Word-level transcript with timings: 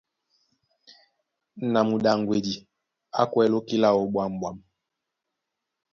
Na 1.71 1.79
muɗaŋgwedi 1.89 2.53
á 3.19 3.23
kwɛ̌ 3.31 3.45
lóki 3.51 3.75
láō 3.83 4.01
ɓwǎmɓwâm. 4.13 4.57